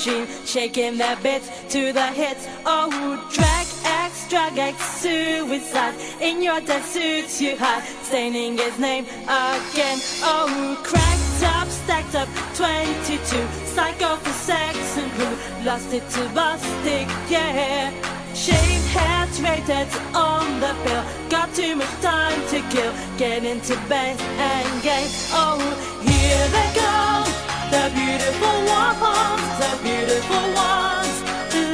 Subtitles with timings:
[0.00, 2.46] machine, shaking their bits to the hits.
[2.64, 2.88] Oh,
[3.32, 5.94] drag X, drag X, suicide.
[6.20, 9.98] In your death suits you hide, staining his name again.
[10.22, 13.18] Oh, cracked up, stacked up, 22.
[13.66, 17.90] Psycho for sex and blue, lost it to Bostik, yeah.
[18.34, 21.04] Shaved heads, rated on the bill.
[21.28, 22.92] Got too much time to kill.
[23.18, 25.10] Get into bed and game.
[25.32, 25.58] Oh,
[26.00, 28.58] here they go the beautiful
[29.00, 31.16] ones, the beautiful ones.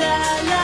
[0.01, 0.19] La,
[0.51, 0.56] la.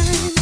[0.00, 0.39] time.